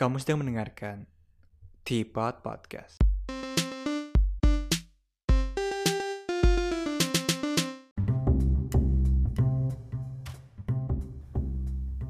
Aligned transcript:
Kamu 0.00 0.16
sedang 0.16 0.40
mendengarkan 0.40 1.04
Teapot 1.84 2.40
Podcast. 2.40 2.96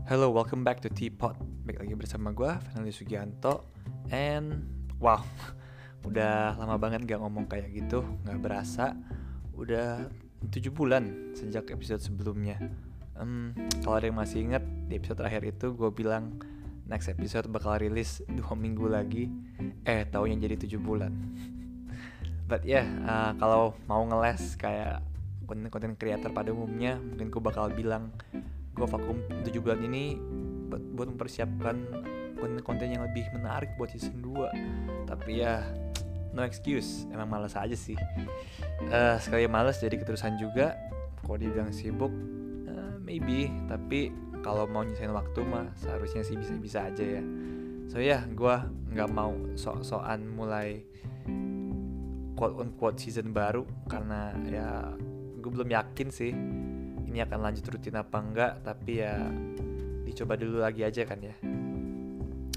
Hello, 0.07 0.31
welcome 0.31 0.63
back 0.63 0.79
to 0.79 0.87
Teapot. 0.87 1.35
Baik 1.67 1.83
lagi 1.83 1.99
bersama 1.99 2.31
gue, 2.31 2.47
Fernando 2.63 2.95
Sugianto. 2.95 3.67
And 4.15 4.71
wow, 5.03 5.27
udah 6.07 6.63
lama 6.63 6.79
banget 6.79 7.11
gak 7.11 7.19
ngomong 7.19 7.51
kayak 7.51 7.75
gitu, 7.75 8.07
gak 8.23 8.39
berasa. 8.39 8.95
Udah 9.59 10.07
7 10.47 10.71
bulan 10.71 11.35
sejak 11.35 11.75
episode 11.75 11.99
sebelumnya. 11.99 12.55
Um, 13.19 13.51
kalau 13.83 13.99
ada 13.99 14.07
yang 14.07 14.23
masih 14.23 14.47
inget, 14.47 14.63
di 14.87 14.95
episode 14.95 15.27
terakhir 15.27 15.43
itu 15.43 15.75
gue 15.75 15.91
bilang 15.91 16.39
next 16.91 17.07
episode 17.07 17.47
bakal 17.47 17.79
rilis 17.79 18.19
dua 18.27 18.59
minggu 18.59 18.91
lagi. 18.91 19.31
Eh, 19.87 20.11
taunya 20.11 20.35
jadi 20.43 20.59
7 20.59 20.83
bulan. 20.83 21.15
But 22.51 22.67
ya, 22.67 22.83
yeah, 22.83 22.87
uh, 23.07 23.33
kalau 23.39 23.79
mau 23.87 24.03
ngeles 24.03 24.59
kayak 24.59 25.07
konten-konten 25.47 25.95
creator 25.95 26.35
pada 26.35 26.51
umumnya, 26.51 26.99
mungkin 26.99 27.31
gue 27.31 27.43
bakal 27.43 27.71
bilang 27.71 28.11
gue 28.75 28.87
vakum 28.91 29.23
7 29.47 29.55
bulan 29.63 29.81
ini 29.87 30.19
buat, 30.67 30.83
buat 30.99 31.09
mempersiapkan 31.15 31.77
konten-konten 32.43 32.91
yang 32.91 33.07
lebih 33.07 33.23
menarik 33.37 33.71
buat 33.77 33.93
season 33.93 34.19
2 34.25 35.07
tapi 35.07 35.45
ya 35.47 35.63
no 36.35 36.43
excuse. 36.43 37.07
Emang 37.15 37.31
males 37.31 37.55
aja 37.55 37.75
sih. 37.79 37.95
Uh, 38.91 39.15
sekali 39.23 39.47
males 39.47 39.79
jadi 39.79 39.95
keterusan 39.95 40.39
juga. 40.43 40.75
Kalau 41.23 41.39
dibilang 41.39 41.71
sibuk 41.71 42.11
uh, 42.67 42.99
maybe. 43.03 43.51
Tapi 43.71 44.30
kalau 44.41 44.65
mau 44.69 44.85
nyisain 44.85 45.13
waktu 45.13 45.41
mah 45.45 45.73
seharusnya 45.77 46.25
sih 46.25 46.37
bisa-bisa 46.37 46.89
aja 46.89 47.05
ya. 47.05 47.23
So 47.91 47.99
ya 47.99 48.21
yeah, 48.21 48.23
gue 48.27 48.57
nggak 48.97 49.11
mau 49.11 49.35
sok-sokan 49.59 50.25
mulai 50.27 50.85
quote 52.39 52.57
on 52.57 52.71
quote 52.79 52.97
season 52.97 53.37
baru 53.37 53.69
karena 53.91 54.33
ya 54.49 54.69
gue 55.41 55.51
belum 55.51 55.69
yakin 55.69 56.09
sih 56.09 56.33
ini 57.11 57.19
akan 57.21 57.39
lanjut 57.43 57.67
rutin 57.69 57.99
apa 57.99 58.17
enggak 58.23 58.53
tapi 58.63 59.03
ya 59.03 59.29
dicoba 60.07 60.39
dulu 60.39 60.63
lagi 60.63 60.87
aja 60.87 61.03
kan 61.05 61.21
ya. 61.21 61.37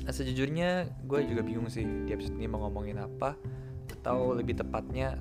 Nah, 0.04 0.12
sejujurnya 0.12 1.00
gue 1.08 1.20
juga 1.24 1.42
bingung 1.42 1.72
sih 1.72 1.84
di 1.84 2.12
episode 2.12 2.36
ini 2.36 2.48
mau 2.48 2.68
ngomongin 2.68 3.00
apa 3.00 3.40
atau 4.04 4.36
lebih 4.36 4.60
tepatnya 4.60 5.16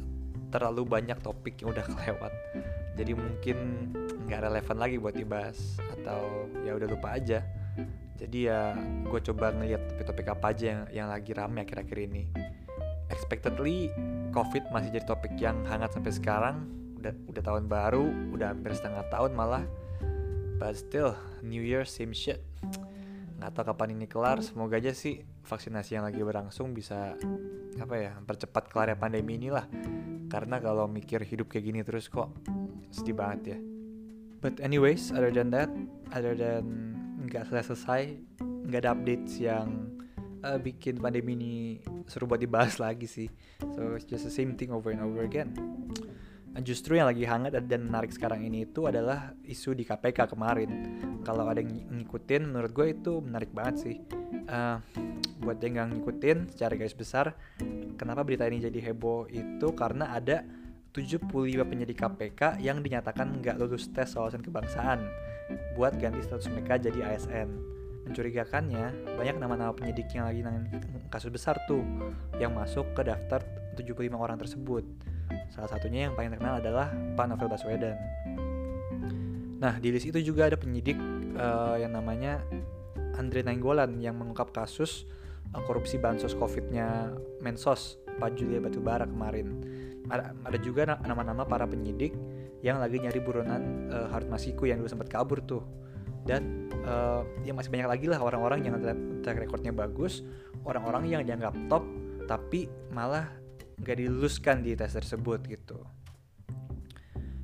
terlalu 0.50 0.82
banyak 0.82 1.16
topik 1.22 1.62
yang 1.62 1.70
udah 1.70 1.86
kelewat. 1.92 2.32
Jadi 2.98 3.12
mungkin 3.14 3.58
nggak 4.32 4.48
relevan 4.48 4.76
lagi 4.80 4.96
buat 4.96 5.12
dibahas 5.12 5.76
atau 6.00 6.48
ya 6.64 6.72
udah 6.72 6.88
lupa 6.88 7.20
aja. 7.20 7.44
Jadi 8.16 8.48
ya 8.48 8.72
gue 9.04 9.20
coba 9.28 9.52
ngeliat 9.52 9.92
topik-topik 9.92 10.32
apa 10.32 10.56
aja 10.56 10.64
yang 10.64 10.82
yang 10.88 11.08
lagi 11.12 11.36
rame 11.36 11.60
akhir-akhir 11.60 11.98
ini. 12.08 12.32
Expectedly 13.12 13.92
covid 14.32 14.64
masih 14.72 14.88
jadi 14.88 15.04
topik 15.04 15.36
yang 15.36 15.60
hangat 15.68 15.92
sampai 15.92 16.16
sekarang. 16.16 16.64
Udah 16.96 17.12
udah 17.28 17.42
tahun 17.44 17.68
baru 17.68 18.08
udah 18.32 18.56
hampir 18.56 18.72
setengah 18.72 19.04
tahun 19.12 19.36
malah. 19.36 19.68
But 20.56 20.80
still 20.80 21.12
New 21.44 21.60
Year 21.60 21.84
same 21.84 22.16
shit. 22.16 22.40
Nggak 23.36 23.52
tahu 23.52 23.68
kapan 23.68 24.00
ini 24.00 24.08
kelar. 24.08 24.40
Semoga 24.40 24.80
aja 24.80 24.96
sih 24.96 25.20
vaksinasi 25.44 26.00
yang 26.00 26.08
lagi 26.08 26.24
berlangsung 26.24 26.72
bisa 26.72 27.20
apa 27.76 27.94
ya 28.00 28.16
percepat 28.24 28.72
kelar 28.72 28.96
pandemi 28.96 29.36
inilah. 29.36 29.68
Karena 30.32 30.56
kalau 30.56 30.88
mikir 30.88 31.20
hidup 31.20 31.52
kayak 31.52 31.68
gini 31.68 31.84
terus 31.84 32.08
kok 32.08 32.32
sedih 32.88 33.12
banget 33.12 33.40
ya 33.44 33.71
but 34.42 34.58
anyways 34.58 35.14
other 35.14 35.30
than 35.30 35.48
that 35.54 35.70
other 36.10 36.34
than 36.34 36.92
nggak 37.30 37.46
selesai 37.48 38.18
nggak 38.42 38.80
ada 38.82 38.90
updates 38.92 39.38
yang 39.38 39.88
uh, 40.42 40.58
bikin 40.58 40.98
pandemi 40.98 41.38
ini 41.38 41.54
seru 42.10 42.26
buat 42.26 42.42
dibahas 42.42 42.82
lagi 42.82 43.06
sih 43.06 43.30
so 43.72 43.94
it's 43.94 44.04
just 44.04 44.26
the 44.26 44.34
same 44.34 44.58
thing 44.58 44.74
over 44.74 44.90
and 44.90 45.00
over 45.00 45.22
again 45.22 45.54
justru 46.60 47.00
yang 47.00 47.08
lagi 47.08 47.24
hangat 47.24 47.56
dan 47.64 47.88
menarik 47.88 48.12
sekarang 48.12 48.44
ini 48.44 48.68
itu 48.68 48.84
adalah 48.84 49.32
isu 49.48 49.72
di 49.72 49.88
KPK 49.88 50.28
kemarin. 50.36 51.00
Kalau 51.24 51.48
ada 51.48 51.64
yang 51.64 51.88
ngikutin, 51.88 52.44
menurut 52.44 52.76
gue 52.76 52.92
itu 52.92 53.24
menarik 53.24 53.48
banget 53.56 53.88
sih. 53.88 53.96
Uh, 54.52 54.76
buat 55.40 55.56
yang 55.64 55.80
nggak 55.80 55.88
ngikutin, 55.96 56.38
secara 56.52 56.76
garis 56.76 56.92
besar, 56.92 57.32
kenapa 57.96 58.20
berita 58.20 58.44
ini 58.44 58.60
jadi 58.60 58.92
heboh 58.92 59.32
itu 59.32 59.72
karena 59.72 60.12
ada 60.12 60.44
75 60.92 61.28
penyidik 61.64 61.98
KPK 61.98 62.60
yang 62.60 62.84
dinyatakan 62.84 63.40
nggak 63.40 63.56
lulus 63.56 63.88
tes 63.92 64.12
wawasan 64.12 64.44
kebangsaan 64.44 65.00
buat 65.76 65.96
ganti 65.96 66.20
status 66.20 66.52
mereka 66.52 66.76
jadi 66.76 67.12
ASN. 67.12 67.48
Mencurigakannya, 68.02 69.16
banyak 69.16 69.36
nama-nama 69.40 69.72
penyidik 69.72 70.10
yang 70.12 70.28
lagi 70.28 70.44
nangin 70.44 70.68
kasus 71.08 71.32
besar 71.32 71.56
tuh 71.64 71.80
yang 72.36 72.52
masuk 72.52 72.84
ke 72.92 73.06
daftar 73.06 73.40
75 73.78 74.10
orang 74.12 74.36
tersebut 74.36 74.84
Salah 75.52 75.68
satunya 75.68 76.08
yang 76.08 76.14
paling 76.16 76.32
terkenal 76.32 76.60
adalah 76.60 76.88
Pak 77.16 77.26
Novel 77.28 77.48
Baswedan. 77.52 77.96
Nah, 79.62 79.78
di 79.78 79.94
list 79.94 80.10
itu 80.10 80.18
juga 80.18 80.50
ada 80.50 80.58
penyidik 80.58 80.98
uh, 81.38 81.78
yang 81.78 81.94
namanya 81.94 82.42
Andre 83.14 83.46
Nainggolan 83.46 84.00
yang 84.02 84.18
mengungkap 84.18 84.50
kasus 84.50 85.06
uh, 85.54 85.62
korupsi 85.62 86.00
bansos 86.00 86.34
COVID-nya 86.34 87.14
Mensos 87.44 88.00
Pak 88.18 88.34
Julia 88.34 88.58
Batubara 88.58 89.06
kemarin. 89.06 89.62
Ada, 90.10 90.34
ada 90.34 90.58
juga 90.58 90.82
nama-nama 91.04 91.46
para 91.46 91.68
penyidik 91.68 92.14
yang 92.62 92.78
lagi 92.78 92.98
nyari 92.98 93.18
buronan 93.22 93.90
uh, 93.90 94.06
Harun 94.10 94.30
Masiku 94.30 94.66
yang 94.66 94.82
dulu 94.82 94.90
sempat 94.90 95.10
kabur 95.10 95.42
tuh. 95.42 95.62
Dan 96.22 96.70
uh, 96.86 97.26
yang 97.42 97.58
masih 97.58 97.74
banyak 97.74 97.88
lagi 97.90 98.06
lah 98.06 98.22
orang-orang 98.22 98.62
yang 98.62 98.78
track 99.22 99.38
recordnya 99.42 99.74
bagus, 99.74 100.22
orang-orang 100.62 101.10
yang 101.10 101.22
dianggap 101.26 101.54
top 101.66 101.82
tapi 102.30 102.70
malah 102.94 103.26
gak 103.82 103.98
diluluskan 103.98 104.62
di 104.62 104.78
tes 104.78 104.94
tersebut 104.94 105.42
gitu 105.50 105.82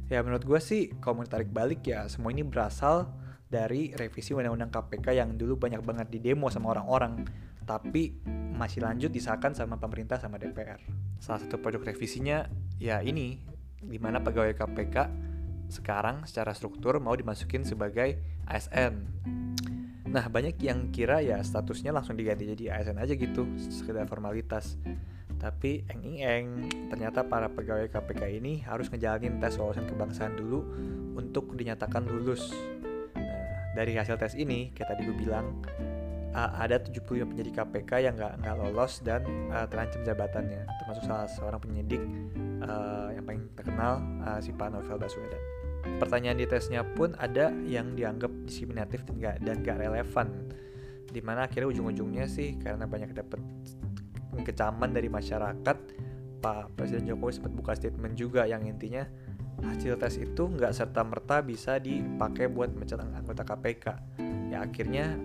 ya 0.08 0.24
menurut 0.24 0.42
gue 0.42 0.60
sih 0.60 0.88
kalau 1.04 1.20
mau 1.20 1.28
tarik 1.28 1.52
balik 1.52 1.84
ya 1.84 2.08
semua 2.08 2.32
ini 2.32 2.40
berasal 2.40 3.12
dari 3.48 3.92
revisi 3.92 4.32
undang-undang 4.32 4.72
KPK 4.72 5.06
yang 5.16 5.36
dulu 5.36 5.60
banyak 5.60 5.84
banget 5.84 6.08
di 6.08 6.18
demo 6.20 6.48
sama 6.48 6.72
orang-orang 6.76 7.28
tapi 7.68 8.16
masih 8.56 8.80
lanjut 8.80 9.12
disahkan 9.12 9.52
sama 9.52 9.76
pemerintah 9.76 10.16
sama 10.16 10.40
DPR 10.40 10.80
salah 11.18 11.42
satu 11.42 11.58
produk 11.58 11.82
revisinya 11.82 12.46
ya 12.78 13.02
ini 13.02 13.42
di 13.78 13.98
mana 13.98 14.22
pegawai 14.22 14.54
KPK 14.54 14.96
sekarang 15.68 16.24
secara 16.24 16.56
struktur 16.56 16.96
mau 16.98 17.14
dimasukin 17.14 17.62
sebagai 17.62 18.18
ASN 18.48 18.94
Nah 20.08 20.24
banyak 20.24 20.56
yang 20.64 20.88
kira 20.88 21.20
ya 21.20 21.36
statusnya 21.44 21.92
langsung 21.92 22.16
diganti 22.16 22.48
jadi 22.48 22.80
ASN 22.80 22.96
aja 22.96 23.12
gitu 23.12 23.44
sekedar 23.60 24.08
formalitas 24.08 24.80
tapi 25.38 25.86
eng-eng 25.86 26.66
ternyata 26.90 27.22
para 27.22 27.46
pegawai 27.46 27.86
KPK 27.86 28.42
ini 28.42 28.64
harus 28.66 28.90
ngejalanin 28.90 29.38
tes 29.38 29.54
wawasan 29.54 29.86
kebangsaan 29.86 30.34
dulu 30.34 30.66
untuk 31.14 31.54
dinyatakan 31.54 32.10
lulus. 32.10 32.50
Nah, 33.14 33.26
dari 33.78 33.94
hasil 33.94 34.18
tes 34.18 34.34
ini, 34.34 34.74
kayak 34.74 34.94
tadi 34.94 35.06
gue 35.06 35.14
bilang, 35.14 35.62
uh, 36.34 36.50
ada 36.58 36.80
75 36.80 37.28
penyidik 37.28 37.54
KPK 37.56 37.90
yang 38.04 38.14
nggak 38.16 38.40
nggak 38.44 38.54
lolos 38.58 39.00
dan 39.04 39.24
uh, 39.52 39.64
terancam 39.68 40.02
jabatannya, 40.04 40.62
termasuk 40.82 41.04
salah 41.06 41.28
seorang 41.28 41.60
penyidik 41.60 42.02
uh, 42.64 43.12
yang 43.12 43.24
paling 43.24 43.42
terkenal, 43.54 44.02
uh, 44.24 44.38
si 44.42 44.50
Pak 44.52 44.72
Novel 44.72 44.98
Baswedan. 44.98 45.42
Pertanyaan 46.02 46.36
di 46.36 46.46
tesnya 46.46 46.82
pun 46.82 47.14
ada 47.16 47.54
yang 47.64 47.94
dianggap 47.94 48.28
diskriminatif 48.44 49.06
dan 49.06 49.14
gak, 49.22 49.36
dan 49.46 49.56
gak 49.62 49.78
relevan 49.78 50.28
di 51.08 51.24
mana 51.24 51.48
akhirnya 51.48 51.72
ujung-ujungnya 51.72 52.28
sih 52.28 52.60
karena 52.60 52.84
banyak 52.84 53.16
dapet 53.16 53.40
kecaman 54.44 54.92
dari 54.92 55.08
masyarakat 55.08 55.76
Pak 56.38 56.76
Presiden 56.76 57.08
Jokowi 57.08 57.32
sempat 57.34 57.52
buka 57.56 57.72
statement 57.74 58.14
juga 58.14 58.44
yang 58.44 58.62
intinya 58.68 59.08
hasil 59.58 59.98
tes 59.98 60.22
itu 60.22 60.46
nggak 60.46 60.70
serta 60.70 61.02
merta 61.02 61.42
bisa 61.42 61.82
dipakai 61.82 62.46
buat 62.46 62.70
mecat 62.70 63.02
anggota 63.02 63.42
KPK 63.42 63.86
ya 64.54 64.62
akhirnya 64.62 65.18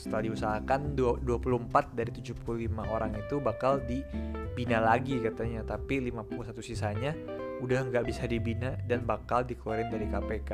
setelah 0.00 0.32
diusahakan 0.32 0.96
24 0.96 1.92
dari 1.92 2.10
75 2.16 2.40
orang 2.88 3.12
itu 3.20 3.36
bakal 3.44 3.84
dibina 3.84 4.80
lagi 4.80 5.20
katanya. 5.20 5.60
Tapi 5.68 6.00
51 6.08 6.56
sisanya 6.64 7.12
udah 7.60 7.84
nggak 7.92 8.08
bisa 8.08 8.24
dibina 8.24 8.80
dan 8.88 9.04
bakal 9.04 9.44
dikeluarin 9.44 9.92
dari 9.92 10.08
KPK 10.08 10.50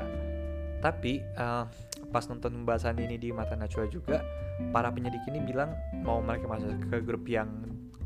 tapi 0.81 1.25
uh, 1.35 1.65
pas 2.12 2.25
nonton 2.31 2.62
pembahasan 2.62 3.00
ini 3.00 3.19
di 3.19 3.35
mata 3.35 3.59
Najwa 3.59 3.91
juga 3.91 4.23
para 4.73 4.88
penyidik 4.93 5.25
ini 5.29 5.43
bilang 5.43 5.75
mau 6.06 6.23
mereka 6.23 6.47
masuk 6.49 6.73
ke 6.88 6.97
grup 7.03 7.26
yang 7.26 7.50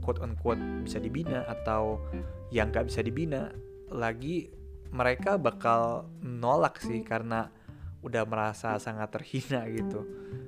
quote 0.01 0.23
on 0.25 0.33
quote 0.41 0.61
bisa 0.83 0.97
dibina 0.97 1.45
atau 1.45 2.01
yang 2.49 2.73
nggak 2.73 2.89
bisa 2.89 3.05
dibina 3.05 3.53
lagi 3.93 4.49
mereka 4.91 5.39
bakal 5.39 6.09
nolak 6.25 6.81
sih 6.83 7.05
karena 7.05 7.53
udah 8.01 8.25
merasa 8.25 8.81
sangat 8.81 9.13
terhina 9.13 9.69
gitu 9.69 10.05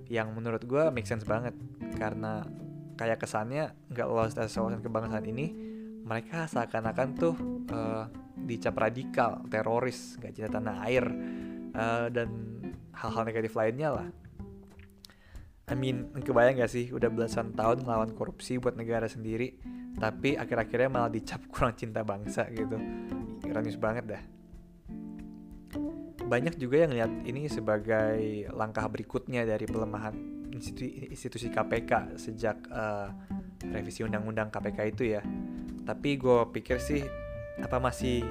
yang 0.08 0.32
menurut 0.32 0.64
gue 0.64 0.88
make 0.92 1.08
sense 1.08 1.24
banget 1.24 1.52
karena 2.00 2.44
kayak 2.96 3.20
kesannya 3.20 3.72
nggak 3.92 4.06
lolos 4.08 4.36
tes 4.36 4.52
wawasan 4.56 4.84
kebangsaan 4.84 5.26
ini 5.28 5.52
mereka 6.02 6.50
seakan-akan 6.50 7.08
tuh 7.14 7.34
uh, 7.70 8.04
dicap 8.34 8.74
radikal 8.74 9.44
teroris 9.46 10.18
gak 10.18 10.34
cinta 10.34 10.58
tanah 10.58 10.76
air 10.90 11.04
uh, 11.76 12.10
dan 12.10 12.28
hal-hal 12.92 13.22
negatif 13.22 13.54
lainnya 13.54 13.94
lah 13.94 14.08
I 15.72 15.78
mean, 15.78 16.10
kebayang 16.12 16.58
gak 16.58 16.68
sih 16.68 16.90
udah 16.90 17.08
belasan 17.08 17.54
tahun 17.54 17.86
ngelawan 17.86 18.12
korupsi 18.12 18.58
buat 18.58 18.74
negara 18.74 19.06
sendiri, 19.06 19.56
tapi 19.96 20.34
akhir-akhirnya 20.34 20.90
malah 20.90 21.08
dicap 21.08 21.40
kurang 21.52 21.78
cinta 21.78 22.02
bangsa 22.02 22.44
gitu. 22.50 22.76
Ironis 23.46 23.78
banget 23.80 24.04
dah. 24.04 24.22
Banyak 26.32 26.56
juga 26.56 26.88
yang 26.88 26.96
lihat 26.96 27.12
ini 27.28 27.44
sebagai 27.52 28.48
langkah 28.56 28.88
berikutnya 28.88 29.44
dari 29.44 29.68
pelemahan 29.68 30.16
institusi, 30.48 31.12
institusi 31.12 31.52
KPK 31.52 32.16
sejak 32.16 32.56
uh, 32.72 33.12
revisi 33.68 34.00
undang-undang 34.00 34.48
KPK 34.48 34.78
itu 34.96 35.12
ya. 35.12 35.20
Tapi 35.84 36.16
gue 36.16 36.48
pikir 36.56 36.80
sih 36.80 37.04
apa 37.60 37.76
masih 37.76 38.24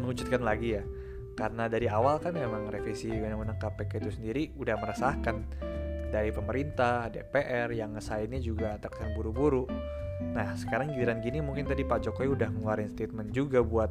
mewujudkan 0.00 0.40
lagi 0.40 0.80
ya 0.80 0.84
karena 1.32 1.68
dari 1.68 1.88
awal 1.88 2.20
kan 2.20 2.32
memang 2.36 2.68
revisi 2.68 3.08
undang-undang 3.08 3.60
KPK 3.60 3.92
itu 4.00 4.10
sendiri 4.16 4.42
udah 4.56 4.76
meresahkan 4.76 5.36
dari 6.12 6.28
pemerintah, 6.28 7.08
DPR 7.08 7.72
yang 7.72 7.96
ngesainnya 7.96 8.36
juga 8.36 8.76
terkesan 8.76 9.16
buru-buru. 9.16 9.64
Nah 10.36 10.52
sekarang 10.60 10.92
giliran 10.92 11.24
gini 11.24 11.40
mungkin 11.40 11.64
tadi 11.64 11.88
Pak 11.88 12.04
Jokowi 12.04 12.36
udah 12.36 12.48
ngeluarin 12.52 12.92
statement 12.92 13.32
juga 13.32 13.64
buat 13.64 13.88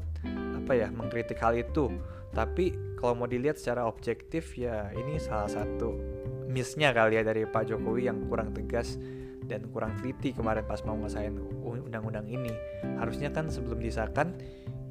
apa 0.53 0.71
ya 0.77 0.87
mengkritik 0.93 1.41
hal 1.41 1.57
itu. 1.57 1.89
Tapi 2.31 2.90
kalau 3.01 3.17
mau 3.17 3.25
dilihat 3.25 3.57
secara 3.57 3.89
objektif 3.89 4.53
ya 4.53 4.93
ini 4.93 5.17
salah 5.17 5.49
satu 5.49 5.97
missnya 6.45 6.93
kali 6.93 7.17
ya 7.17 7.25
dari 7.25 7.49
Pak 7.49 7.73
Jokowi 7.73 8.05
yang 8.05 8.29
kurang 8.29 8.53
tegas 8.53 9.01
dan 9.49 9.65
kurang 9.73 9.97
teliti 9.97 10.37
kemarin 10.37 10.61
pas 10.63 10.85
mau 10.85 10.93
ngesain 10.95 11.33
undang-undang 11.65 12.29
ini. 12.29 12.53
Harusnya 13.01 13.33
kan 13.33 13.49
sebelum 13.49 13.81
disahkan 13.81 14.37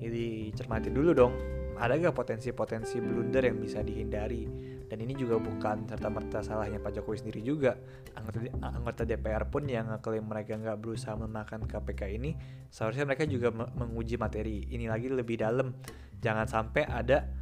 ini 0.03 0.51
cermati 0.59 0.91
dulu 0.91 1.15
dong 1.15 1.33
ada 1.81 1.97
gak 1.97 2.13
potensi-potensi 2.13 3.01
blunder 3.01 3.47
yang 3.47 3.57
bisa 3.57 3.81
dihindari? 3.81 4.45
Dan 4.85 5.07
ini 5.07 5.15
juga 5.15 5.39
bukan 5.39 5.87
serta 5.87 6.11
merta 6.11 6.43
salahnya 6.43 6.83
Pak 6.83 6.99
Jokowi 6.99 7.23
sendiri 7.23 7.41
juga. 7.47 7.79
Anggota 8.19 8.43
anggota 8.59 9.03
DPR 9.07 9.47
pun 9.47 9.65
yang 9.71 9.87
ngeklaim 9.87 10.27
mereka 10.27 10.59
nggak 10.59 10.77
berusaha 10.83 11.15
melemahkan 11.15 11.63
KPK 11.63 12.19
ini 12.19 12.35
seharusnya 12.75 13.07
mereka 13.07 13.23
juga 13.25 13.55
menguji 13.55 14.19
materi. 14.19 14.67
Ini 14.67 14.91
lagi 14.91 15.07
lebih 15.09 15.39
dalam. 15.39 15.73
Jangan 16.21 16.45
sampai 16.51 16.85
ada 16.85 17.40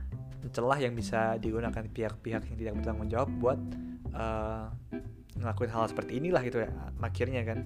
celah 0.51 0.79
yang 0.81 0.95
bisa 0.97 1.37
digunakan 1.41 1.85
pihak-pihak 1.85 2.43
yang 2.49 2.57
tidak 2.59 2.75
bertanggung 2.81 3.09
jawab 3.09 3.31
buat 3.39 3.59
uh, 4.13 4.69
ngelakuin 5.39 5.71
hal 5.71 5.87
seperti 5.87 6.19
inilah 6.19 6.43
gitu 6.43 6.65
ya 6.67 6.71
akhirnya 6.99 7.43
kan 7.47 7.59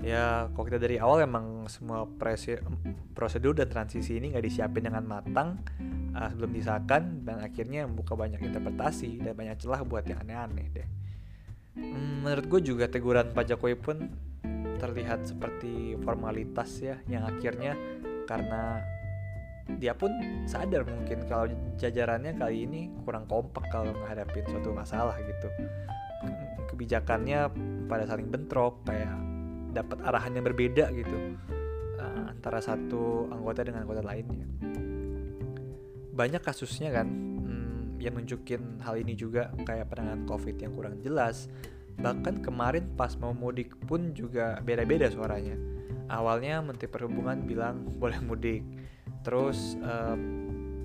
ya 0.00 0.48
kalau 0.56 0.64
kita 0.64 0.80
dari 0.80 0.96
awal 0.96 1.20
emang 1.20 1.68
semua 1.68 2.08
prosedur 3.12 3.52
dan 3.52 3.68
transisi 3.68 4.16
ini 4.16 4.32
nggak 4.32 4.44
disiapin 4.44 4.88
dengan 4.88 5.04
matang 5.04 5.60
uh, 6.16 6.28
sebelum 6.32 6.50
disahkan 6.56 7.22
dan 7.22 7.44
akhirnya 7.44 7.84
membuka 7.84 8.16
banyak 8.16 8.40
interpretasi 8.40 9.20
dan 9.20 9.36
banyak 9.36 9.60
celah 9.60 9.84
buat 9.84 10.04
yang 10.08 10.24
aneh-aneh 10.24 10.66
deh. 10.72 10.88
Menurut 12.24 12.46
gue 12.50 12.60
juga 12.74 12.90
teguran 12.90 13.30
Pak 13.30 13.54
Jokowi 13.54 13.76
pun 13.78 13.96
terlihat 14.80 15.28
seperti 15.28 15.94
formalitas 16.00 16.80
ya 16.80 16.96
yang 17.06 17.28
akhirnya 17.28 17.76
karena 18.24 18.80
dia 19.78 19.94
pun 19.94 20.10
sadar 20.48 20.82
mungkin 20.88 21.28
kalau 21.28 21.46
jajarannya 21.78 22.34
kali 22.34 22.66
ini 22.66 22.80
kurang 23.04 23.28
kompak 23.30 23.68
kalau 23.70 23.94
menghadapi 23.94 24.42
suatu 24.48 24.74
masalah 24.74 25.14
gitu. 25.22 25.48
Kebijakannya 26.72 27.52
pada 27.86 28.08
saling 28.08 28.32
bentrok 28.32 28.82
kayak 28.88 29.12
dapat 29.70 29.98
arahan 30.02 30.34
yang 30.34 30.44
berbeda 30.50 30.90
gitu 30.90 31.38
uh, 31.98 32.24
antara 32.30 32.58
satu 32.58 33.30
anggota 33.30 33.62
dengan 33.62 33.86
anggota 33.86 34.02
lainnya. 34.02 34.46
Banyak 36.10 36.42
kasusnya 36.42 36.90
kan 36.90 37.06
hmm, 37.06 38.02
yang 38.02 38.18
nunjukin 38.18 38.82
hal 38.82 38.98
ini 38.98 39.14
juga 39.14 39.54
kayak 39.62 39.88
penanganan 39.92 40.26
covid 40.26 40.56
yang 40.58 40.74
kurang 40.74 40.98
jelas. 41.00 41.46
Bahkan 42.00 42.40
kemarin 42.40 42.96
pas 42.96 43.12
mau 43.20 43.36
mudik 43.36 43.76
pun 43.84 44.16
juga 44.16 44.58
beda-beda 44.64 45.06
suaranya. 45.12 45.54
Awalnya 46.10 46.64
menteri 46.64 46.90
perhubungan 46.90 47.46
bilang 47.46 47.86
boleh 48.00 48.18
mudik 48.24 48.64
terus 49.20 49.76
uh, 49.84 50.16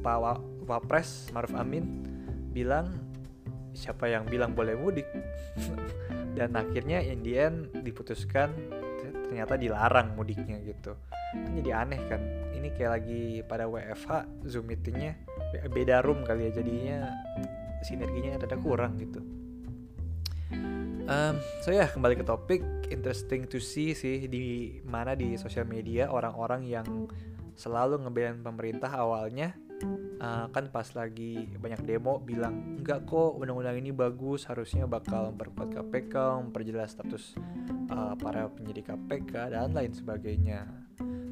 pak 0.04 0.40
wapres 0.66 1.30
Maruf 1.32 1.54
Amin 1.56 2.04
bilang 2.52 2.94
siapa 3.76 4.08
yang 4.08 4.24
bilang 4.26 4.56
boleh 4.56 4.74
mudik? 4.80 5.08
Dan 6.38 6.56
akhirnya 6.56 7.00
Indian 7.00 7.72
diputuskan 7.72 8.52
ternyata 9.26 9.56
dilarang 9.58 10.16
mudiknya 10.16 10.60
gitu. 10.64 10.96
Kan 11.36 11.52
jadi 11.58 11.84
aneh 11.84 12.02
kan 12.08 12.22
ini 12.56 12.72
kayak 12.72 12.92
lagi 13.02 13.24
pada 13.44 13.68
WFH 13.68 14.46
Zoom 14.48 14.70
meetingnya 14.70 15.18
beda 15.72 16.04
room 16.04 16.24
kali 16.24 16.52
ya 16.52 16.62
jadinya 16.62 17.00
sinerginya 17.84 18.38
ada 18.40 18.58
kurang 18.60 19.00
gitu. 19.00 19.20
Um, 21.06 21.38
so 21.62 21.70
ya 21.70 21.86
kembali 21.86 22.18
ke 22.18 22.26
topik 22.26 22.62
interesting 22.90 23.46
to 23.46 23.62
see 23.62 23.94
sih 23.94 24.26
di 24.26 24.80
mana 24.90 25.14
di 25.14 25.38
sosial 25.38 25.70
media 25.70 26.10
orang-orang 26.10 26.66
yang 26.66 26.88
selalu 27.56 28.04
ngebelain 28.04 28.44
pemerintah 28.44 28.92
awalnya 28.92 29.56
uh, 30.20 30.48
kan 30.52 30.66
pas 30.72 30.88
lagi 30.96 31.52
banyak 31.60 31.84
demo 31.84 32.20
bilang 32.22 32.80
enggak 32.80 33.04
kok 33.08 33.36
undang-undang 33.40 33.80
ini 33.80 33.92
bagus 33.92 34.48
harusnya 34.48 34.88
bakal 34.88 35.34
memperkuat 35.34 35.76
KPK 35.76 36.16
memperjelas 36.48 36.96
status 36.96 37.36
uh, 37.92 38.16
para 38.16 38.48
penyidik 38.52 38.92
KPK 38.92 39.52
dan 39.56 39.76
lain 39.76 39.92
sebagainya. 39.92 40.68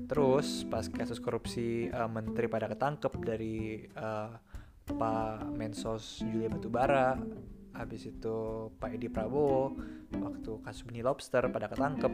Terus 0.03 0.67
pas 0.67 0.85
kasus 0.85 1.17
korupsi 1.23 1.87
uh, 1.89 2.11
menteri 2.11 2.51
pada 2.51 2.67
ketangkep 2.67 3.13
dari 3.23 3.87
uh, 3.95 4.35
Pak 4.83 5.55
Mensos 5.55 6.19
Julia 6.19 6.51
Batubara 6.51 7.15
habis 7.73 8.05
itu 8.05 8.69
Pak 8.77 8.99
Edi 8.99 9.09
Prabowo 9.09 9.73
waktu 10.13 10.51
kasus 10.61 10.85
benih 10.85 11.01
lobster 11.01 11.41
pada 11.49 11.65
ketangkep 11.65 12.13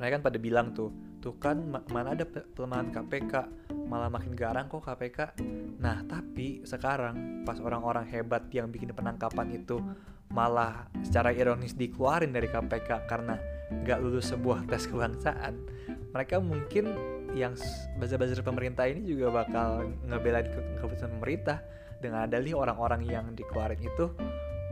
mereka 0.00 0.12
kan 0.16 0.22
pada 0.24 0.38
bilang 0.40 0.72
tuh 0.72 0.88
tuh 1.24 1.40
kan 1.40 1.56
mana 1.88 2.12
ada 2.12 2.28
pelemahan 2.28 2.92
KPK 2.92 3.48
malah 3.88 4.12
makin 4.12 4.36
garang 4.36 4.68
kok 4.68 4.84
KPK. 4.84 5.40
Nah, 5.80 6.04
tapi 6.04 6.60
sekarang 6.68 7.48
pas 7.48 7.56
orang-orang 7.64 8.04
hebat 8.12 8.44
yang 8.52 8.68
bikin 8.68 8.92
penangkapan 8.92 9.56
itu 9.56 9.80
malah 10.28 10.84
secara 11.00 11.32
ironis 11.32 11.72
dikeluarin 11.72 12.28
dari 12.28 12.52
KPK 12.52 13.08
karena 13.08 13.40
nggak 13.72 13.98
lulus 14.04 14.36
sebuah 14.36 14.64
tes 14.70 14.84
kebangsaan, 14.84 15.64
mereka 16.12 16.44
mungkin 16.44 16.92
yang 17.32 17.56
buzzer-buzzer 17.96 18.44
pemerintah 18.44 18.84
ini 18.84 19.08
juga 19.08 19.32
bakal 19.32 19.88
ngebelain 20.04 20.52
ke 20.52 20.60
keputusan 20.84 21.08
pemerintah. 21.16 21.64
Dengan 22.04 22.28
dalih 22.28 22.52
orang-orang 22.52 23.08
yang 23.08 23.32
dikeluarin 23.32 23.80
itu 23.80 24.12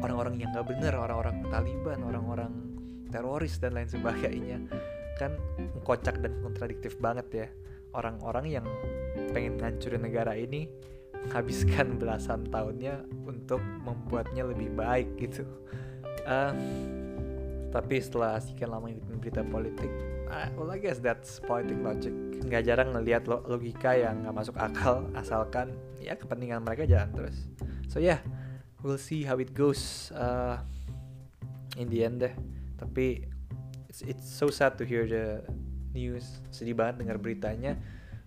orang-orang 0.04 0.36
yang 0.36 0.52
nggak 0.52 0.68
bener, 0.68 0.92
orang-orang 0.92 1.40
Taliban, 1.48 2.04
orang-orang 2.04 2.52
teroris 3.08 3.56
dan 3.56 3.72
lain 3.72 3.88
sebagainya 3.88 4.60
kan 5.18 5.36
kocak 5.82 6.20
dan 6.20 6.32
kontradiktif 6.40 6.96
banget 6.98 7.26
ya 7.32 7.46
orang-orang 7.92 8.48
yang 8.48 8.66
pengen 9.36 9.60
ngancurin 9.60 10.02
negara 10.02 10.32
ini 10.36 10.68
menghabiskan 11.28 11.94
belasan 12.00 12.48
tahunnya 12.48 13.04
untuk 13.28 13.60
membuatnya 13.84 14.48
lebih 14.48 14.72
baik 14.74 15.08
gitu. 15.20 15.44
Uh, 16.26 16.54
tapi 17.72 18.04
setelah 18.04 18.36
sekian 18.36 18.68
lama 18.68 18.92
ngikutin 18.92 19.16
berita 19.16 19.42
politik, 19.48 19.88
uh, 20.28 20.48
well 20.60 20.68
I 20.68 20.76
guess 20.76 21.00
that's 21.00 21.40
politic 21.40 21.80
logic. 21.80 22.12
Nggak 22.44 22.68
jarang 22.68 22.92
ngelihat 22.92 23.24
lo 23.24 23.40
logika 23.48 23.96
yang 23.96 24.28
nggak 24.28 24.36
masuk 24.36 24.56
akal 24.60 25.08
asalkan 25.16 25.72
ya 25.96 26.12
kepentingan 26.12 26.60
mereka 26.60 26.84
jalan 26.84 27.08
terus. 27.16 27.48
So 27.88 27.96
yeah, 27.96 28.20
we'll 28.84 29.00
see 29.00 29.24
how 29.24 29.40
it 29.40 29.56
goes 29.56 30.12
uh, 30.12 30.60
in 31.80 31.88
the 31.88 32.04
end 32.04 32.20
deh. 32.20 32.34
Tapi 32.76 33.31
it's, 33.92 34.00
it's 34.08 34.24
so 34.24 34.48
sad 34.48 34.80
to 34.80 34.88
hear 34.88 35.04
the 35.04 35.44
news. 35.92 36.24
Sedih 36.48 36.72
banget 36.72 37.04
dengar 37.04 37.20
beritanya. 37.20 37.76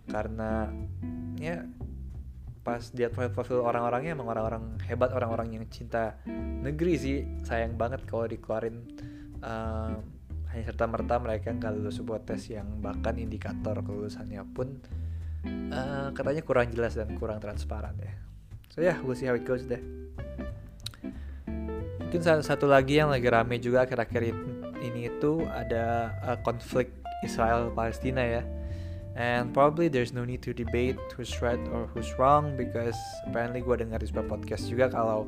Karena 0.05 0.69
ya 1.41 1.65
pas 2.61 2.93
lihat 2.93 3.13
profil-profil 3.17 3.65
orang-orangnya 3.65 4.13
emang 4.13 4.29
orang-orang 4.29 4.77
hebat 4.85 5.09
orang-orang 5.09 5.57
yang 5.57 5.65
cinta 5.73 6.21
negeri 6.61 6.93
sih. 7.01 7.17
Sayang 7.41 7.73
banget 7.81 8.05
kalau 8.05 8.29
dikeluarin 8.29 8.85
uh, 9.41 9.97
hanya 10.53 10.63
serta 10.69 10.85
merta 10.85 11.17
mereka 11.17 11.49
nggak 11.49 11.73
lulus 11.73 11.97
sebuah 11.97 12.21
tes 12.21 12.45
yang 12.53 12.69
bahkan 12.79 13.17
indikator 13.17 13.81
kelulusannya 13.81 14.45
pun 14.53 14.79
uh, 15.73 16.13
katanya 16.15 16.45
kurang 16.45 16.71
jelas 16.71 16.93
dan 16.93 17.09
kurang 17.17 17.41
transparan 17.41 17.97
ya. 17.97 18.13
So 18.69 18.85
ya 18.85 18.93
yeah, 18.93 18.97
we'll 19.01 19.17
see 19.17 19.25
how 19.25 19.33
it 19.33 19.43
goes 19.43 19.65
deh. 19.65 19.81
Mungkin 22.05 22.21
satu 22.21 22.69
lagi 22.69 23.01
yang 23.01 23.09
lagi 23.11 23.27
rame 23.27 23.59
juga 23.59 23.83
akhir-akhir 23.83 24.21
ini 24.31 24.54
itu 24.93 25.41
ada 25.49 26.13
uh, 26.21 26.37
konflik 26.45 26.93
Israel 27.25 27.73
Palestina 27.73 28.21
ya. 28.21 28.43
And 29.15 29.55
probably 29.55 29.87
there's 29.87 30.11
no 30.11 30.27
need 30.27 30.43
to 30.43 30.51
debate 30.51 30.99
who's 31.15 31.31
right 31.39 31.61
or 31.71 31.87
who's 31.95 32.11
wrong 32.19 32.59
because 32.59 32.99
apparently 33.23 33.63
gue 33.63 33.79
dengar 33.79 34.03
di 34.03 34.11
sebuah 34.11 34.27
podcast 34.27 34.67
juga 34.67 34.91
kalau 34.91 35.23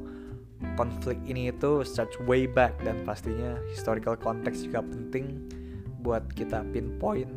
konflik 0.76 1.16
ini 1.24 1.56
itu 1.56 1.88
starts 1.88 2.20
way 2.28 2.44
back 2.44 2.76
dan 2.84 3.00
pastinya 3.08 3.56
historical 3.72 4.20
context 4.20 4.68
juga 4.68 4.84
penting 4.84 5.40
buat 6.04 6.28
kita 6.36 6.68
pinpoint 6.76 7.32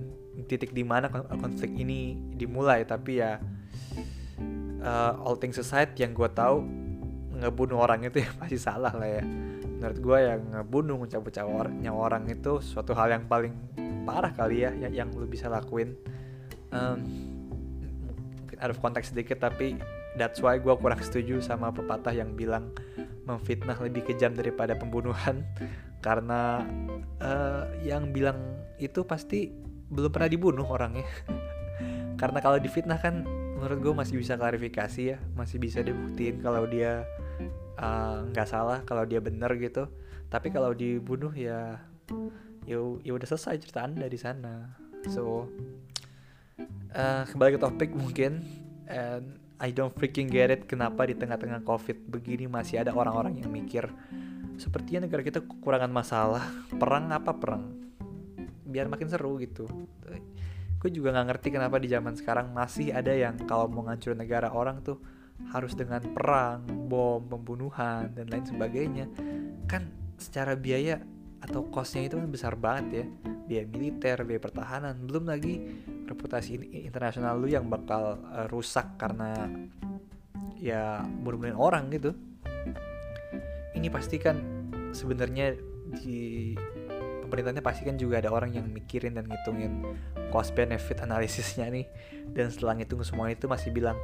titik 0.50 0.74
di 0.74 0.82
mana 0.82 1.06
konflik 1.38 1.70
ini 1.78 2.18
dimulai. 2.34 2.82
Tapi 2.82 3.22
ya 3.22 3.38
uh, 4.82 5.12
all 5.22 5.38
things 5.38 5.54
aside 5.54 5.94
yang 5.94 6.10
gue 6.16 6.26
tahu 6.34 6.66
ngebunuh 7.40 7.78
orang 7.78 8.04
itu 8.04 8.26
ya 8.26 8.30
pasti 8.42 8.58
salah 8.58 8.90
lah 8.90 9.08
ya 9.08 9.24
menurut 9.80 9.96
gue 9.96 10.18
yang 10.20 10.40
ngebunuh 10.52 10.96
mencabut 11.00 11.32
nyawa 11.80 12.12
orang 12.12 12.28
itu 12.28 12.60
suatu 12.60 12.92
hal 12.92 13.16
yang 13.16 13.24
paling 13.24 13.56
parah 14.04 14.28
kali 14.28 14.68
ya 14.68 14.76
yang, 14.76 14.92
yang 14.92 15.08
lu 15.16 15.24
bisa 15.24 15.48
lakuin. 15.48 15.96
Um, 16.68 17.00
mungkin 18.44 18.60
out 18.60 18.76
konteks 18.76 19.16
sedikit 19.16 19.40
tapi 19.40 19.80
that's 20.20 20.44
why 20.44 20.60
gue 20.60 20.74
kurang 20.76 21.00
setuju 21.00 21.40
sama 21.40 21.72
pepatah 21.72 22.12
yang 22.12 22.36
bilang 22.36 22.76
memfitnah 23.24 23.80
lebih 23.80 24.04
kejam 24.04 24.36
daripada 24.36 24.76
pembunuhan. 24.76 25.40
Karena 26.04 26.60
uh, 27.24 27.64
yang 27.80 28.12
bilang 28.12 28.36
itu 28.76 29.00
pasti 29.08 29.48
belum 29.88 30.12
pernah 30.12 30.28
dibunuh 30.28 30.68
orangnya. 30.68 31.08
Karena 32.20 32.44
kalau 32.44 32.60
difitnah 32.60 33.00
kan 33.00 33.24
menurut 33.56 33.80
gue 33.80 33.94
masih 33.96 34.16
bisa 34.16 34.40
klarifikasi 34.40 35.16
ya 35.16 35.18
masih 35.36 35.60
bisa 35.60 35.84
dibuktiin 35.84 36.40
kalau 36.40 36.64
dia 36.64 37.04
nggak 38.30 38.48
uh, 38.48 38.50
salah 38.50 38.78
kalau 38.84 39.08
dia 39.08 39.24
benar 39.24 39.56
gitu. 39.56 39.88
Tapi 40.28 40.52
kalau 40.52 40.76
dibunuh 40.76 41.32
ya 41.32 41.80
ya 42.68 42.78
ya 43.00 43.12
udah 43.16 43.26
selesai 43.26 43.56
cerita 43.64 43.82
anda 43.82 44.04
di 44.04 44.20
sana. 44.20 44.76
So 45.08 45.48
uh, 46.92 47.24
kembali 47.24 47.56
ke 47.56 47.60
topik 47.60 47.90
mungkin 47.96 48.44
and 48.84 49.40
I 49.60 49.72
don't 49.72 49.92
freaking 49.92 50.28
get 50.28 50.52
it 50.52 50.64
kenapa 50.68 51.04
di 51.08 51.16
tengah-tengah 51.16 51.64
covid 51.64 52.08
begini 52.08 52.48
masih 52.48 52.80
ada 52.80 52.96
orang-orang 52.96 53.40
yang 53.40 53.52
mikir 53.52 53.88
sepertinya 54.56 55.08
negara 55.08 55.24
kita 55.24 55.40
kekurangan 55.40 55.88
masalah 55.88 56.44
perang 56.76 57.08
apa 57.12 57.32
perang? 57.32 57.64
Biar 58.68 58.92
makin 58.92 59.08
seru 59.08 59.40
gitu. 59.40 59.64
Gue 60.80 60.90
juga 60.92 61.12
nggak 61.12 61.26
ngerti 61.32 61.48
kenapa 61.52 61.76
di 61.80 61.88
zaman 61.88 62.16
sekarang 62.16 62.52
masih 62.52 62.92
ada 62.92 63.12
yang 63.12 63.40
kalau 63.48 63.68
mau 63.68 63.84
ngancurin 63.88 64.20
negara 64.20 64.52
orang 64.52 64.80
tuh 64.84 65.00
harus 65.48 65.72
dengan 65.72 66.04
perang, 66.12 66.68
bom, 66.68 67.24
pembunuhan 67.24 68.12
dan 68.12 68.28
lain 68.28 68.44
sebagainya. 68.44 69.08
Kan 69.64 69.88
secara 70.20 70.52
biaya 70.54 71.00
atau 71.40 71.64
costnya 71.72 72.04
itu 72.04 72.20
kan 72.20 72.28
besar 72.28 72.52
banget 72.60 72.86
ya 72.92 73.04
biaya 73.50 73.66
militer, 73.66 74.16
biaya 74.22 74.38
pertahanan, 74.38 74.94
belum 75.10 75.26
lagi 75.26 75.58
reputasi 76.06 76.70
internasional 76.86 77.34
lu 77.34 77.50
yang 77.50 77.66
bakal 77.66 78.22
uh, 78.30 78.46
rusak 78.46 78.94
karena 78.94 79.50
ya 80.54 81.02
bunuh 81.02 81.50
orang 81.58 81.90
gitu. 81.90 82.14
Ini 83.74 83.90
pasti 83.90 84.22
kan 84.22 84.38
sebenarnya 84.94 85.58
di 85.98 86.54
pemerintahnya 87.26 87.62
pasti 87.62 87.82
kan 87.86 87.98
juga 87.98 88.22
ada 88.22 88.30
orang 88.30 88.54
yang 88.54 88.66
mikirin 88.70 89.18
dan 89.18 89.26
ngitungin 89.26 89.82
cost 90.30 90.54
benefit 90.54 91.02
analisisnya 91.02 91.66
nih 91.70 91.86
dan 92.30 92.50
setelah 92.50 92.78
ngitung 92.78 93.02
semua 93.02 93.30
itu 93.30 93.50
masih 93.50 93.74
bilang 93.74 93.98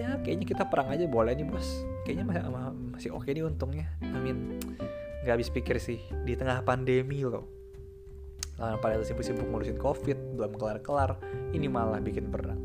ya 0.00 0.16
kayaknya 0.24 0.46
kita 0.48 0.64
perang 0.68 0.88
aja 0.92 1.04
boleh 1.04 1.36
nih 1.36 1.46
bos. 1.46 1.68
Kayaknya 2.02 2.24
masih, 2.26 2.42
masih 2.92 3.10
oke 3.14 3.28
nih 3.28 3.44
untungnya. 3.44 3.86
Mean 4.00 4.58
nggak 5.22 5.34
habis 5.38 5.48
pikir 5.52 5.76
sih. 5.78 6.00
Di 6.24 6.34
tengah 6.34 6.64
pandemi 6.64 7.22
loh. 7.22 7.48
Lalu 8.60 8.78
pada 8.78 9.00
sibuk-sibuk 9.02 9.48
ngurusin 9.48 9.80
covid 9.80 10.18
belum 10.38 10.54
kelar-kelar 10.54 11.18
ini 11.56 11.66
malah 11.66 11.98
bikin 11.98 12.28
perang. 12.28 12.60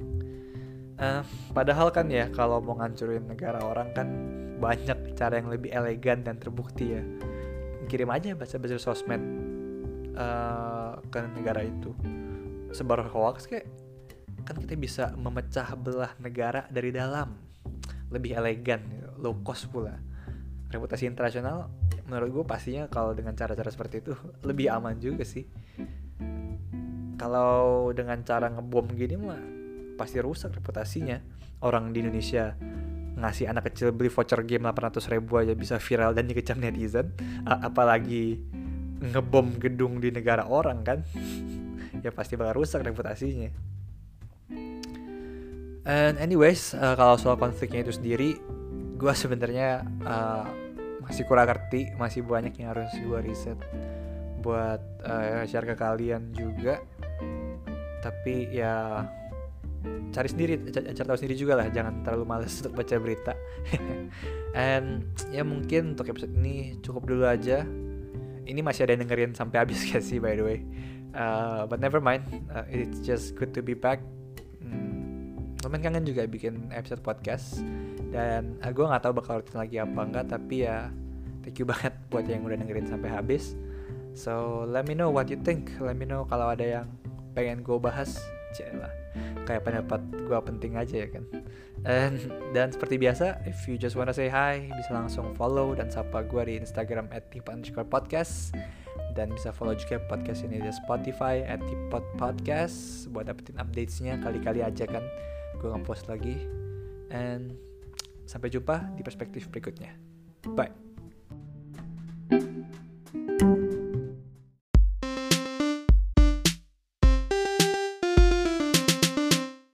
Uh, 0.98 1.22
padahal 1.53 1.93
kan 1.93 2.10
ya 2.10 2.25
kalau 2.34 2.57
mau 2.57 2.74
ngancurin 2.81 3.29
negara 3.29 3.62
orang 3.62 3.93
kan 3.93 4.07
banyak 4.57 5.13
cara 5.13 5.38
yang 5.38 5.53
lebih 5.53 5.69
elegan 5.69 6.25
dan 6.25 6.41
terbukti 6.41 6.98
ya. 6.98 7.01
Kirim 7.88 8.10
aja 8.10 8.34
baca-baca 8.34 8.77
sosmed 8.81 9.22
uh, 10.17 10.98
ke 11.07 11.22
negara 11.38 11.63
itu. 11.63 11.93
Sebar 12.74 13.05
hoax 13.07 13.48
kayak 13.48 13.69
kan 14.48 14.56
kita 14.56 14.80
bisa 14.80 15.12
memecah 15.20 15.75
belah 15.75 16.16
negara 16.24 16.63
dari 16.72 16.96
dalam. 16.96 17.36
Lebih 18.08 18.39
elegan 18.39 18.80
low 19.20 19.44
cost 19.44 19.68
pula. 19.68 20.00
Reputasi 20.72 21.04
internasional 21.04 21.68
menurut 22.08 22.32
gue 22.32 22.46
pastinya 22.48 22.88
kalau 22.88 23.12
dengan 23.12 23.36
cara-cara 23.36 23.68
seperti 23.68 24.00
itu 24.00 24.16
lebih 24.50 24.72
aman 24.72 24.96
juga 25.04 25.27
sih. 25.27 25.44
Kalau 27.20 27.92
dengan 27.92 28.24
cara 28.24 28.48
ngebom 28.48 28.88
gini 28.96 29.20
mah 29.20 29.44
pasti 30.00 30.24
rusak 30.24 30.56
reputasinya. 30.56 31.20
Orang 31.60 31.92
di 31.92 32.06
Indonesia 32.06 32.56
ngasih 33.18 33.50
anak 33.50 33.74
kecil 33.74 33.89
beli 33.92 34.13
voucher 34.13 34.46
game 34.46 34.70
800 34.70 35.10
ribu 35.10 35.42
aja 35.42 35.58
bisa 35.58 35.82
viral 35.82 36.16
dan 36.16 36.30
dikecam 36.30 36.62
netizen. 36.62 37.12
Apalagi 37.44 38.39
ngebom 39.01 39.60
gedung 39.60 40.00
di 40.00 40.16
negara 40.16 40.48
orang 40.48 40.88
kan. 40.88 41.04
Ya 42.06 42.13
pasti 42.13 42.38
bakal 42.38 42.62
rusak 42.62 42.86
reputasinya 42.86 43.50
and 45.88 46.16
anyways 46.20 46.75
uh, 46.75 46.96
kalau 47.00 47.16
soal 47.16 47.39
konfliknya 47.39 47.88
itu 47.88 47.96
sendiri 47.96 48.39
gue 48.98 49.13
sebenarnya 49.13 49.86
uh, 50.04 50.46
masih 51.08 51.24
kurang 51.24 51.48
ngerti 51.48 51.96
masih 51.96 52.25
banyak 52.25 52.51
yang 52.60 52.75
harus 52.75 52.92
gue 52.98 53.20
riset 53.24 53.60
buat 54.42 54.82
uh, 55.04 55.44
share 55.44 55.66
ke 55.66 55.75
kalian 55.75 56.32
juga. 56.32 56.80
Tapi 58.04 58.54
ya 58.54 59.04
cari 60.12 60.27
sendiri 60.32 60.54
cari 60.72 61.08
tahu 61.08 61.18
sendiri 61.20 61.36
juga 61.38 61.54
lah 61.60 61.68
jangan 61.70 62.01
terlalu 62.04 62.25
males 62.27 62.54
untuk 62.63 62.80
baca 62.80 62.96
berita. 63.00 63.34
And 64.56 65.08
ya 65.32 65.44
mungkin 65.44 65.96
untuk 65.96 66.12
episode 66.12 66.34
ini 66.36 66.80
cukup 66.80 67.08
dulu 67.08 67.27
aja. 67.27 67.68
Ini 68.48 68.63
masih 68.63 68.88
ada 68.88 68.96
yang 68.96 69.04
dengerin 69.04 69.36
sampai 69.36 69.63
habis 69.63 69.84
sih 70.10 70.20
by 70.20 70.39
the 70.39 70.44
way? 70.44 70.60
Uh, 71.12 71.68
but 71.68 71.84
never 71.84 72.00
mind. 72.00 72.24
Uh, 72.51 72.63
it's 72.72 73.04
just 73.04 73.36
good 73.36 73.51
to 73.51 73.60
be 73.60 73.75
back 73.75 74.00
hmm, 74.64 75.62
lumayan 75.66 75.92
kangen 75.92 76.06
juga 76.06 76.24
bikin 76.26 76.72
episode 76.72 77.02
podcast. 77.04 77.62
Dan 78.14 78.56
uh, 78.64 78.72
gue 78.72 78.86
nggak 78.86 79.04
tahu 79.04 79.14
bakal 79.18 79.44
rutin 79.44 79.58
lagi 79.60 79.78
apa 79.82 80.00
enggak 80.00 80.26
tapi 80.32 80.64
ya 80.64 80.88
thank 81.44 81.60
you 81.60 81.68
banget 81.68 81.94
buat 82.12 82.26
yang 82.26 82.46
udah 82.48 82.58
dengerin 82.60 82.88
sampai 82.88 83.10
habis. 83.12 83.58
So 84.18 84.66
let 84.66 84.90
me 84.90 84.98
know 84.98 85.14
what 85.14 85.30
you 85.30 85.38
think. 85.38 85.70
Let 85.78 85.94
me 85.94 86.10
know 86.10 86.26
kalau 86.26 86.50
ada 86.50 86.66
yang 86.66 86.88
pengen 87.38 87.62
gue 87.62 87.78
bahas. 87.78 88.18
Lah. 88.58 88.90
Kayak 89.46 89.70
pendapat 89.70 90.02
gue 90.10 90.40
penting 90.42 90.82
aja 90.82 91.06
ya 91.06 91.08
kan. 91.14 91.24
And, 91.86 92.18
dan 92.58 92.74
seperti 92.74 92.98
biasa 92.98 93.46
if 93.46 93.70
you 93.70 93.78
just 93.78 93.94
wanna 93.94 94.18
say 94.18 94.26
hi 94.34 94.66
bisa 94.74 94.98
langsung 94.98 95.38
follow 95.38 95.78
dan 95.78 95.94
sapa 95.94 96.26
gue 96.26 96.42
di 96.50 96.54
Instagram 96.58 97.06
at 97.14 97.30
podcast 97.86 98.58
dan 99.17 99.33
bisa 99.33 99.50
follow 99.50 99.74
juga 99.74 99.97
podcast 100.05 100.45
ini 100.45 100.62
di 100.62 100.69
Spotify 100.69 101.41
at 101.41 101.57
Tipot 101.65 102.05
Podcast 102.21 103.09
buat 103.09 103.25
dapetin 103.25 103.57
updatesnya. 103.57 104.21
Kali-kali 104.21 104.62
aja 104.62 104.86
kan 104.86 105.01
gue 105.57 105.69
ngepost 105.74 106.05
lagi. 106.05 106.38
And 107.09 107.57
sampai 108.29 108.53
jumpa 108.53 108.93
di 108.93 109.01
perspektif 109.01 109.50
berikutnya. 109.50 109.97
Bye. 110.53 110.69